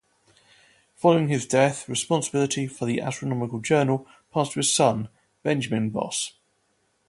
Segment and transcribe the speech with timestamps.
[0.95, 5.09] Following his death, responsibility for the "Astronomical Journal" passed to his son,
[5.43, 6.33] Benjamin Boss.